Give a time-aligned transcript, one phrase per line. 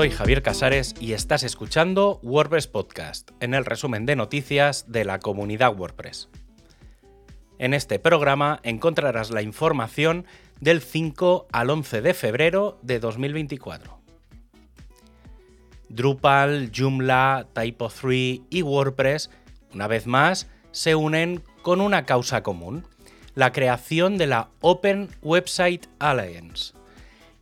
[0.00, 5.18] Soy Javier Casares y estás escuchando WordPress Podcast, en el resumen de noticias de la
[5.18, 6.30] comunidad WordPress.
[7.58, 10.24] En este programa encontrarás la información
[10.58, 14.00] del 5 al 11 de febrero de 2024.
[15.90, 19.28] Drupal, Joomla, Typo3 y WordPress,
[19.74, 22.86] una vez más, se unen con una causa común,
[23.34, 26.72] la creación de la Open Website Alliance.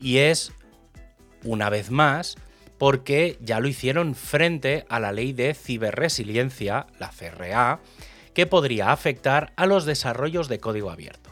[0.00, 0.52] Y es,
[1.45, 2.36] una vez más,
[2.78, 7.80] porque ya lo hicieron frente a la ley de ciberresiliencia, la CRA,
[8.34, 11.30] que podría afectar a los desarrollos de código abierto.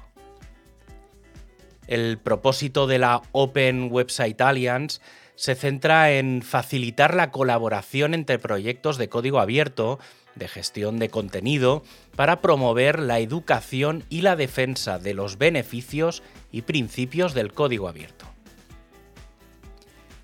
[1.87, 5.01] El propósito de la Open Website Alliance
[5.37, 10.01] se centra en facilitar la colaboración entre proyectos de código abierto,
[10.34, 11.84] de gestión de contenido,
[12.16, 18.35] para promover la educación y la defensa de los beneficios y principios del código abierto.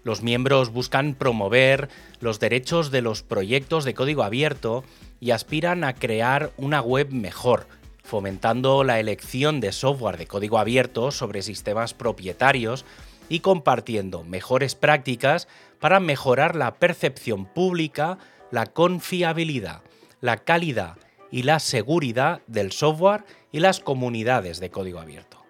[0.04, 1.88] Los miembros buscan promover
[2.20, 4.84] los derechos de los proyectos de código abierto
[5.20, 7.66] y aspiran a crear una web mejor,
[8.02, 12.84] fomentando la elección de software de código abierto sobre sistemas propietarios
[13.28, 15.46] y compartiendo mejores prácticas
[15.78, 18.18] para mejorar la percepción pública,
[18.50, 19.82] la confiabilidad,
[20.20, 20.96] la calidad
[21.30, 25.41] y la seguridad del software y las comunidades de código abierto.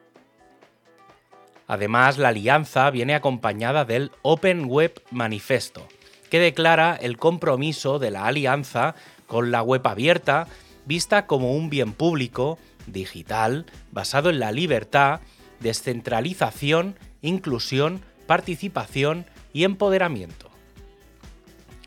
[1.72, 5.88] Además, la alianza viene acompañada del Open Web Manifesto,
[6.28, 8.94] que declara el compromiso de la alianza
[9.26, 10.48] con la web abierta,
[10.84, 15.20] vista como un bien público, digital, basado en la libertad,
[15.60, 20.50] descentralización, inclusión, participación y empoderamiento.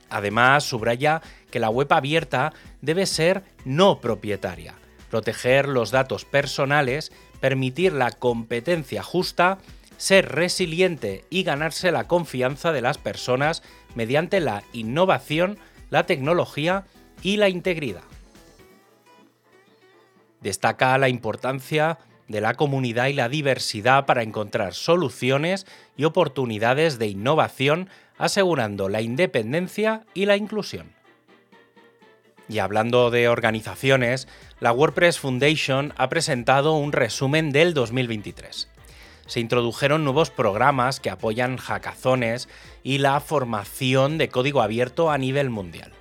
[0.10, 4.74] Además, subraya que la web abierta debe ser no propietaria,
[5.12, 9.60] proteger los datos personales, permitir la competencia justa,
[9.98, 13.64] ser resiliente y ganarse la confianza de las personas
[13.96, 15.58] mediante la innovación,
[15.90, 16.86] la tecnología
[17.22, 18.04] y la integridad.
[20.42, 21.98] Destaca la importancia
[22.28, 29.02] de la comunidad y la diversidad para encontrar soluciones y oportunidades de innovación, asegurando la
[29.02, 30.94] independencia y la inclusión.
[32.48, 34.28] Y hablando de organizaciones,
[34.60, 38.70] la WordPress Foundation ha presentado un resumen del 2023.
[39.28, 42.48] Se introdujeron nuevos programas que apoyan hackazones
[42.84, 45.92] y la formación de código abierto a nivel mundial.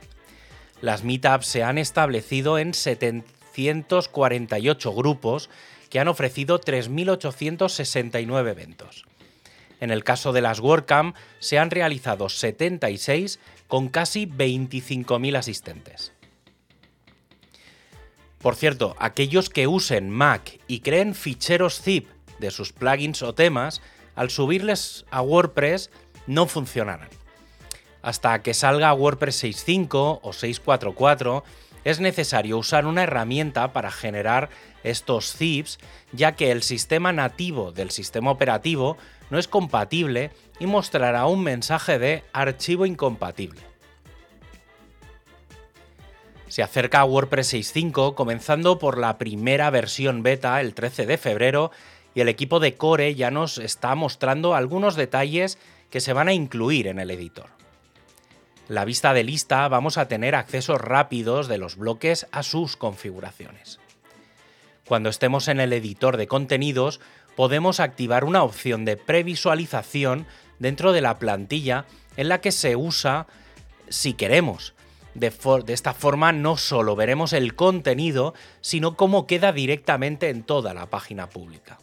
[0.81, 5.49] Las meetups se han establecido en 748 grupos
[5.89, 9.05] que han ofrecido 3.869 eventos.
[9.81, 16.13] En el caso de las WordCamp se han realizado 76 con casi 25.000 asistentes.
[18.39, 22.09] Por cierto, aquellos que usen Mac y creen ficheros zip
[22.39, 23.83] de sus plugins o temas,
[24.15, 25.91] al subirles a WordPress
[26.27, 27.09] no funcionarán.
[28.03, 31.43] Hasta que salga WordPress 6.5 o 6.4.4
[31.85, 34.49] es necesario usar una herramienta para generar
[34.83, 35.79] estos zips,
[36.13, 38.97] ya que el sistema nativo del sistema operativo
[39.31, 43.75] no es compatible y mostrará un mensaje de archivo incompatible
[46.55, 51.73] se acerca a WordPress 6.5, comenzando por la primera versión beta el 13 de febrero,
[52.15, 55.59] y el equipo de Core ya nos está mostrando algunos detalles
[55.91, 57.47] que se van a incluir en el editor.
[58.69, 63.79] la vista de lista vamos a tener accesos rápidos de los bloques a sus configuraciones.
[64.87, 67.01] Cuando estemos en el editor de contenidos,
[67.37, 70.27] podemos activar una opción de previsualización
[70.59, 71.85] dentro de la plantilla
[72.17, 73.27] en la que se usa
[73.89, 74.75] si queremos,
[75.15, 75.33] de,
[75.69, 81.29] esta forma no solo veremos el contenido, sino cómo queda directamente en toda la página
[81.29, 81.79] pública.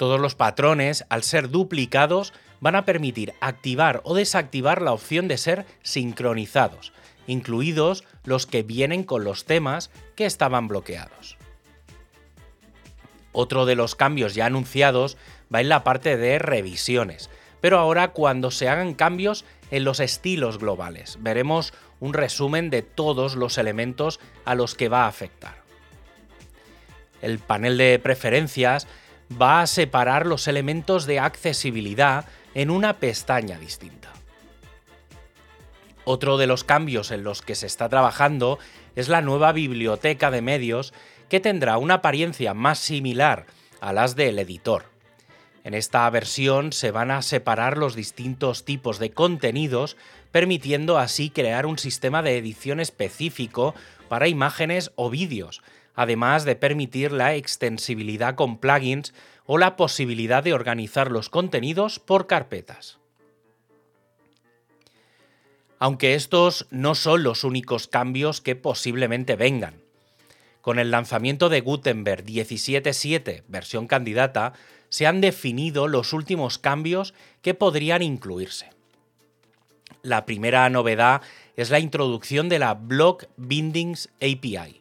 [0.00, 5.36] Todos los patrones, al ser duplicados, van a permitir activar o desactivar la opción de
[5.36, 6.94] ser sincronizados,
[7.26, 11.36] incluidos los que vienen con los temas que estaban bloqueados.
[13.32, 15.18] Otro de los cambios ya anunciados
[15.54, 17.28] va en la parte de revisiones,
[17.60, 21.18] pero ahora cuando se hagan cambios en los estilos globales.
[21.20, 25.60] Veremos un resumen de todos los elementos a los que va a afectar.
[27.20, 28.88] El panel de preferencias
[29.30, 34.10] va a separar los elementos de accesibilidad en una pestaña distinta.
[36.04, 38.58] Otro de los cambios en los que se está trabajando
[38.96, 40.92] es la nueva biblioteca de medios
[41.28, 43.46] que tendrá una apariencia más similar
[43.80, 44.84] a las del editor.
[45.62, 49.96] En esta versión se van a separar los distintos tipos de contenidos,
[50.32, 53.74] permitiendo así crear un sistema de edición específico
[54.08, 55.62] para imágenes o vídeos,
[55.94, 59.12] además de permitir la extensibilidad con plugins
[59.46, 62.98] o la posibilidad de organizar los contenidos por carpetas.
[65.78, 69.82] Aunque estos no son los únicos cambios que posiblemente vengan.
[70.60, 74.52] Con el lanzamiento de Gutenberg 17.7, versión candidata,
[74.90, 78.70] se han definido los últimos cambios que podrían incluirse.
[80.02, 81.22] La primera novedad
[81.56, 84.79] es la introducción de la Block Bindings API,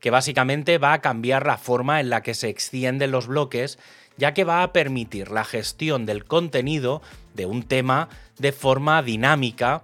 [0.00, 3.78] que básicamente va a cambiar la forma en la que se extienden los bloques,
[4.16, 7.02] ya que va a permitir la gestión del contenido
[7.34, 8.08] de un tema
[8.38, 9.82] de forma dinámica,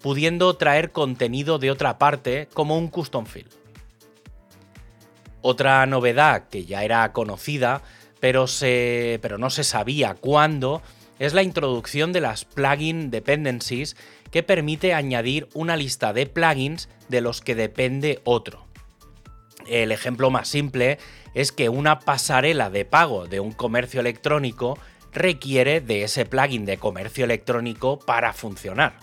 [0.00, 3.50] pudiendo traer contenido de otra parte como un custom field.
[5.40, 7.82] Otra novedad que ya era conocida
[8.22, 8.46] pero,
[9.20, 10.80] pero no se sabía cuándo,
[11.18, 13.96] es la introducción de las plugin dependencies
[14.30, 18.71] que permite añadir una lista de plugins de los que depende otro.
[19.66, 20.98] El ejemplo más simple
[21.34, 24.78] es que una pasarela de pago de un comercio electrónico
[25.12, 28.98] requiere de ese plugin de comercio electrónico para funcionar.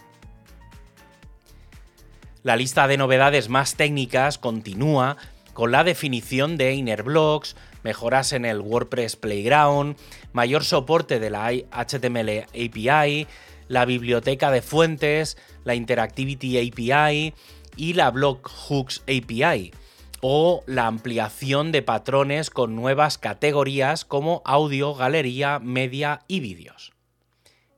[2.43, 5.17] La lista de novedades más técnicas continúa
[5.53, 9.97] con la definición de inner blocks, mejoras en el WordPress Playground,
[10.31, 13.27] mayor soporte de la HTML API,
[13.67, 17.33] la biblioteca de fuentes, la Interactivity API
[17.75, 19.71] y la Block Hooks API,
[20.21, 26.93] o la ampliación de patrones con nuevas categorías como audio, galería, media y vídeos.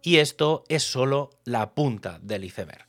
[0.02, 2.88] Y esto es solo la punta del iceberg.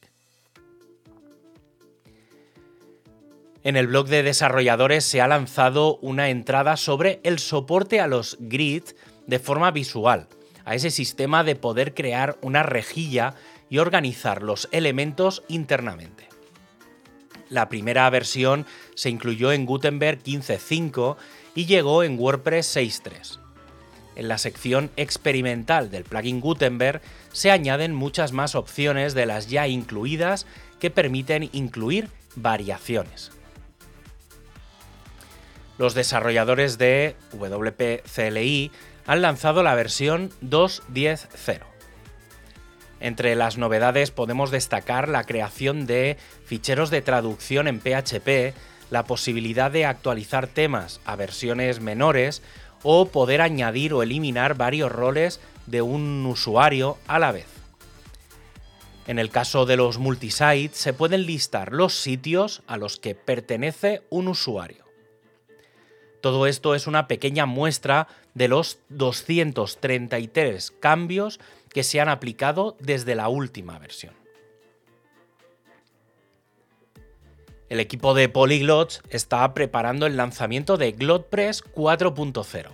[3.65, 8.37] En el blog de desarrolladores se ha lanzado una entrada sobre el soporte a los
[8.41, 8.97] grids
[9.27, 10.27] de forma visual,
[10.65, 13.35] a ese sistema de poder crear una rejilla
[13.71, 16.32] y organizar los elementos internamente.
[17.53, 21.17] La primera versión se incluyó en Gutenberg 15.5
[21.55, 23.39] y llegó en WordPress 6.3.
[24.17, 27.01] En la sección experimental del plugin Gutenberg
[27.33, 30.47] se añaden muchas más opciones de las ya incluidas
[30.81, 33.31] que permiten incluir variaciones
[35.83, 38.71] los desarrolladores de WP-CLI
[39.05, 41.72] han lanzado la versión 2.10.0.
[43.03, 46.17] Entre las novedades podemos destacar la creación de
[46.47, 48.55] ficheros de traducción en PHP,
[48.93, 52.43] la posibilidad de actualizar temas a versiones menores
[52.85, 57.49] o poder añadir o eliminar varios roles de un usuario a la vez.
[59.09, 64.03] En el caso de los multisites se pueden listar los sitios a los que pertenece
[64.11, 64.82] un usuario.
[66.23, 73.17] Todo esto es una pequeña muestra de los 233 cambios que se han aplicado desde
[73.17, 74.15] la última versión.
[77.69, 82.69] El equipo de Polyglots está preparando el lanzamiento de GlotPress 4.0,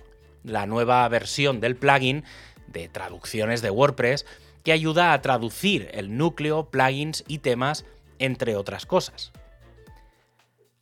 [0.45, 2.25] la nueva versión del plugin
[2.67, 4.27] de traducciones de WordPress
[4.63, 7.87] que ayuda a traducir el núcleo, plugins y temas,
[8.19, 9.33] entre otras cosas.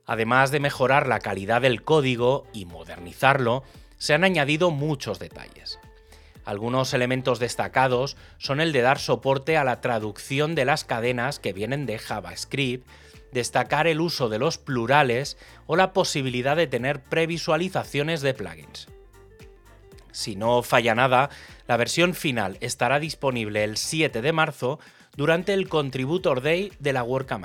[0.07, 3.65] Además de mejorar la calidad del código y modernizarlo,
[3.99, 5.81] se han añadido muchos detalles.
[6.45, 11.53] Algunos elementos destacados son el de dar soporte a la traducción de las cadenas que
[11.53, 12.87] vienen de JavaScript,
[13.33, 15.37] destacar el uso de los plurales
[15.67, 18.87] o la posibilidad de tener previsualizaciones de plugins.
[20.13, 21.31] Si no falla nada,
[21.67, 24.79] la versión final estará disponible el 7 de marzo
[25.17, 27.45] durante el Contributor Day de la WordCamp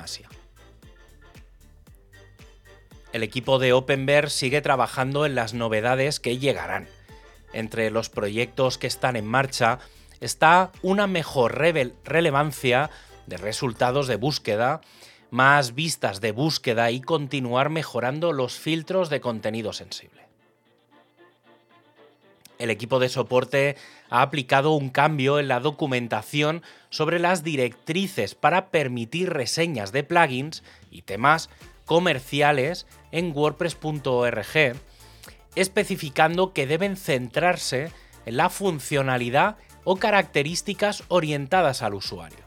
[3.12, 6.88] el equipo de Openver sigue trabajando en las novedades que llegarán.
[7.52, 9.78] Entre los proyectos que están en marcha
[10.20, 12.90] está una mejor relevancia
[13.26, 14.80] de resultados de búsqueda,
[15.30, 20.22] más vistas de búsqueda y continuar mejorando los filtros de contenido sensible.
[22.58, 23.76] El equipo de soporte
[24.08, 30.62] ha aplicado un cambio en la documentación sobre las directrices para permitir reseñas de plugins
[30.90, 31.50] y temas
[31.86, 34.76] comerciales en wordpress.org,
[35.54, 37.92] especificando que deben centrarse
[38.26, 42.38] en la funcionalidad o características orientadas al usuario.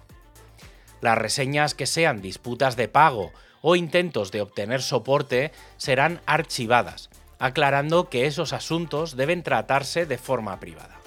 [1.02, 3.32] Las reseñas que sean disputas de pago
[3.62, 10.60] o intentos de obtener soporte serán archivadas, aclarando que esos asuntos deben tratarse de forma
[10.60, 11.00] privada.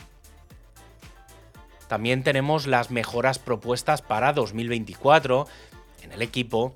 [1.89, 5.47] También tenemos las mejoras propuestas para 2024
[6.03, 6.75] en el equipo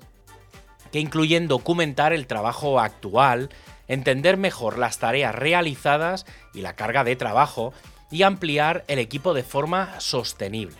[0.93, 3.49] que incluyen documentar el trabajo actual,
[3.87, 7.73] entender mejor las tareas realizadas y la carga de trabajo
[8.11, 10.77] y ampliar el equipo de forma sostenible.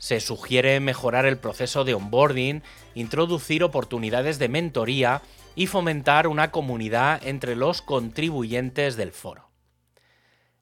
[0.00, 2.64] Se sugiere mejorar el proceso de onboarding,
[2.96, 5.22] introducir oportunidades de mentoría
[5.54, 9.48] y fomentar una comunidad entre los contribuyentes del foro.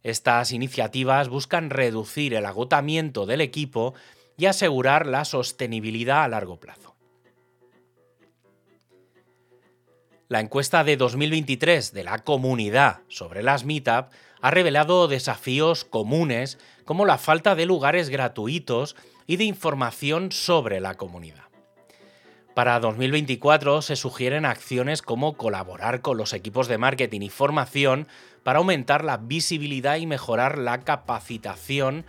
[0.03, 3.95] Estas iniciativas buscan reducir el agotamiento del equipo
[4.37, 7.00] y asegurar la sostenibilidad a largo plazo.
[10.31, 17.05] La encuesta de 2023 de la comunidad sobre las Meetup ha revelado desafíos comunes como
[17.05, 18.95] la falta de lugares gratuitos
[19.27, 21.43] y de información sobre la comunidad.
[22.55, 28.07] Para 2024 se sugieren acciones como colaborar con los equipos de marketing y formación
[28.45, 32.07] para aumentar la visibilidad y mejorar la capacitación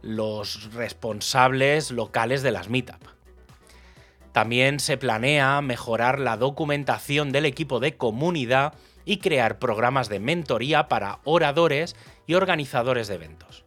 [0.00, 3.13] los responsables locales de las meetup.
[4.34, 8.74] También se planea mejorar la documentación del equipo de comunidad
[9.04, 11.94] y crear programas de mentoría para oradores
[12.26, 13.64] y organizadores de eventos.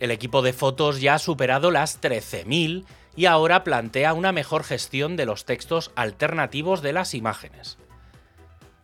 [0.00, 2.84] El equipo de fotos ya ha superado las 13.000
[3.16, 7.78] y ahora plantea una mejor gestión de los textos alternativos de las imágenes.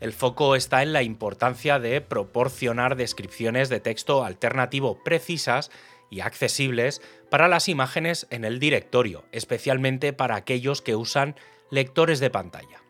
[0.00, 5.70] El foco está en la importancia de proporcionar descripciones de texto alternativo precisas
[6.12, 7.00] y accesibles
[7.30, 11.34] para las imágenes en el directorio, especialmente para aquellos que usan
[11.70, 12.82] lectores de pantalla.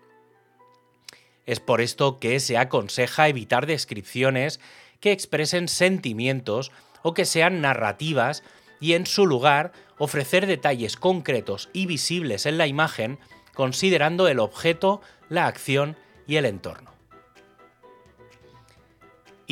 [1.47, 4.61] Es por esto que se aconseja evitar descripciones
[5.00, 8.43] que expresen sentimientos o que sean narrativas
[8.81, 13.19] y en su lugar ofrecer detalles concretos y visibles en la imagen
[13.55, 16.91] considerando el objeto, la acción y el entorno.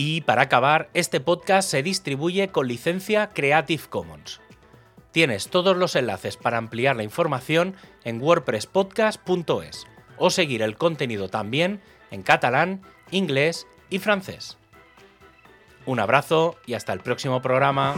[0.02, 4.40] Y para acabar, este podcast se distribuye con licencia Creative Commons.
[5.12, 11.82] Tienes todos los enlaces para ampliar la información en wordpresspodcast.es o seguir el contenido también
[12.10, 12.80] en catalán,
[13.10, 14.56] inglés y francés.
[15.84, 17.94] Un abrazo y hasta el próximo programa.